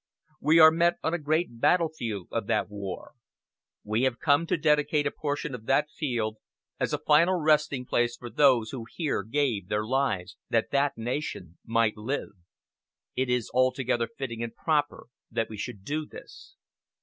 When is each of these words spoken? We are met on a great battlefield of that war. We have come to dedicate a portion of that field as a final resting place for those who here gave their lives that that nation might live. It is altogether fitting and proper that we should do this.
We 0.39 0.57
are 0.57 0.71
met 0.71 0.97
on 1.03 1.13
a 1.13 1.19
great 1.19 1.59
battlefield 1.59 2.29
of 2.31 2.47
that 2.47 2.71
war. 2.71 3.13
We 3.83 4.01
have 4.01 4.17
come 4.17 4.47
to 4.47 4.57
dedicate 4.57 5.05
a 5.05 5.11
portion 5.11 5.53
of 5.53 5.67
that 5.67 5.91
field 5.91 6.37
as 6.79 6.91
a 6.91 6.97
final 6.97 7.39
resting 7.39 7.85
place 7.85 8.17
for 8.17 8.31
those 8.31 8.71
who 8.71 8.87
here 8.95 9.21
gave 9.21 9.67
their 9.67 9.85
lives 9.85 10.37
that 10.49 10.71
that 10.71 10.97
nation 10.97 11.59
might 11.63 11.97
live. 11.97 12.31
It 13.15 13.29
is 13.29 13.51
altogether 13.53 14.07
fitting 14.07 14.41
and 14.41 14.55
proper 14.55 15.05
that 15.29 15.49
we 15.49 15.57
should 15.57 15.83
do 15.83 16.07
this. 16.07 16.55